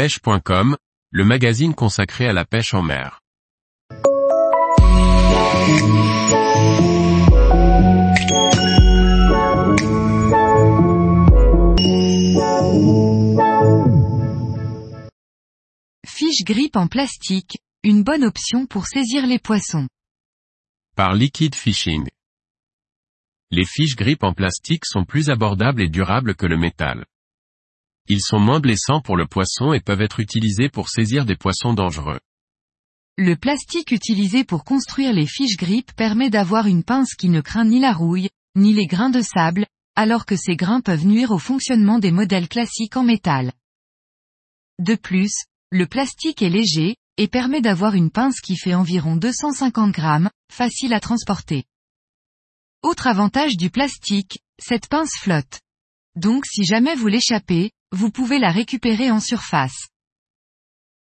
[0.00, 0.78] pêche.com,
[1.10, 3.20] le magazine consacré à la pêche en mer.
[16.06, 19.86] Fiche grippe en plastique, une bonne option pour saisir les poissons.
[20.96, 22.08] Par Liquid Fishing.
[23.50, 27.04] Les fiches grippe en plastique sont plus abordables et durables que le métal.
[28.08, 31.74] Ils sont moins blessants pour le poisson et peuvent être utilisés pour saisir des poissons
[31.74, 32.20] dangereux.
[33.16, 37.64] Le plastique utilisé pour construire les fiches grippe permet d'avoir une pince qui ne craint
[37.64, 41.38] ni la rouille, ni les grains de sable, alors que ces grains peuvent nuire au
[41.38, 43.52] fonctionnement des modèles classiques en métal.
[44.78, 45.34] De plus,
[45.70, 50.94] le plastique est léger, et permet d'avoir une pince qui fait environ 250 grammes, facile
[50.94, 51.64] à transporter.
[52.82, 55.60] Autre avantage du plastique, cette pince flotte.
[56.16, 59.88] Donc si jamais vous l'échappez, vous pouvez la récupérer en surface.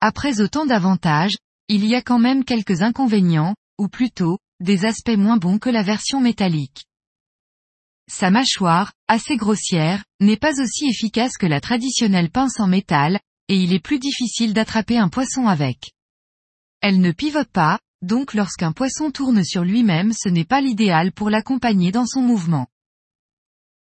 [0.00, 1.36] Après autant d'avantages,
[1.68, 5.82] il y a quand même quelques inconvénients, ou plutôt, des aspects moins bons que la
[5.82, 6.84] version métallique.
[8.10, 13.56] Sa mâchoire, assez grossière, n'est pas aussi efficace que la traditionnelle pince en métal, et
[13.56, 15.92] il est plus difficile d'attraper un poisson avec.
[16.80, 21.30] Elle ne pivote pas, donc lorsqu'un poisson tourne sur lui-même ce n'est pas l'idéal pour
[21.30, 22.66] l'accompagner dans son mouvement.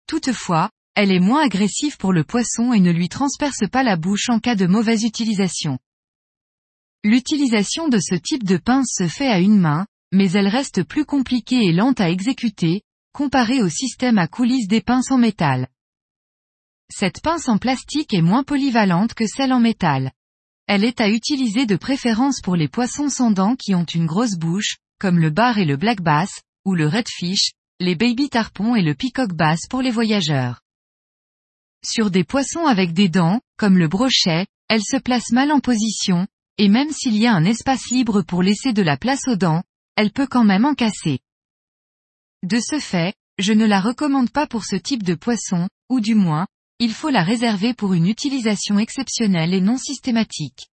[0.07, 4.31] Toutefois, elle est moins agressive pour le poisson et ne lui transperce pas la bouche
[4.31, 5.79] en cas de mauvaise utilisation.
[7.05, 11.05] L'utilisation de ce type de pince se fait à une main, mais elle reste plus
[11.05, 12.81] compliquée et lente à exécuter,
[13.13, 15.69] comparée au système à coulisses des pinces en métal.
[16.91, 20.13] Cette pince en plastique est moins polyvalente que celle en métal.
[20.67, 24.37] Elle est à utiliser de préférence pour les poissons sans dents qui ont une grosse
[24.37, 28.83] bouche, comme le bar et le black bass, ou le redfish, les baby tarpons et
[28.83, 30.63] le peacock bass pour les voyageurs.
[31.89, 36.27] Sur des poissons avec des dents, comme le brochet, elle se place mal en position,
[36.59, 39.63] et même s'il y a un espace libre pour laisser de la place aux dents,
[39.95, 41.21] elle peut quand même en casser.
[42.43, 46.17] De ce fait, je ne la recommande pas pour ce type de poisson, ou du
[46.17, 46.49] moins,
[46.81, 50.67] il faut la réserver pour une utilisation exceptionnelle et non systématique.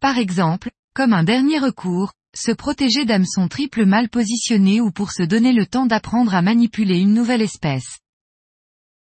[0.00, 5.24] Par exemple, comme un dernier recours, se protéger d'hameçons triple mal positionnés ou pour se
[5.24, 7.98] donner le temps d'apprendre à manipuler une nouvelle espèce.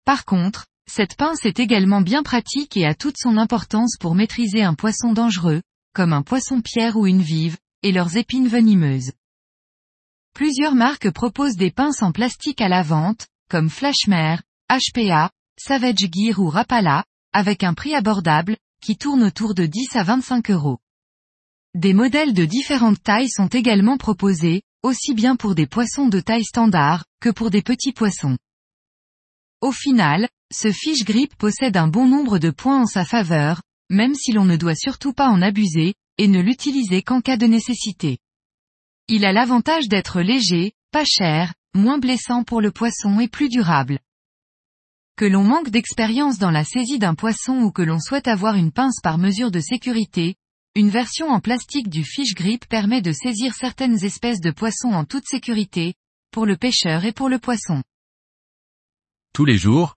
[0.05, 4.63] Par contre, cette pince est également bien pratique et a toute son importance pour maîtriser
[4.63, 5.63] un poisson dangereux,
[5.95, 9.13] comme un poisson-pierre ou une vive, et leurs épines venimeuses.
[10.35, 16.39] Plusieurs marques proposent des pinces en plastique à la vente, comme Flashmare, HPA, Savage Gear
[16.39, 20.79] ou Rapala, avec un prix abordable, qui tourne autour de 10 à 25 euros.
[21.75, 26.45] Des modèles de différentes tailles sont également proposés, aussi bien pour des poissons de taille
[26.45, 28.37] standard, que pour des petits poissons.
[29.61, 34.15] Au final, ce fiche grip possède un bon nombre de points en sa faveur, même
[34.15, 38.19] si l'on ne doit surtout pas en abuser, et ne l'utiliser qu'en cas de nécessité.
[39.09, 43.99] Il a l'avantage d'être léger, pas cher, moins blessant pour le poisson et plus durable.
[45.17, 48.73] Que l'on manque d'expérience dans la saisie d'un poisson ou que l'on souhaite avoir une
[48.73, 50.37] pince par mesure de sécurité,
[50.75, 55.05] une version en plastique du fish grip permet de saisir certaines espèces de poissons en
[55.05, 55.95] toute sécurité,
[56.31, 57.83] pour le pêcheur et pour le poisson.
[59.35, 59.97] Tous les jours,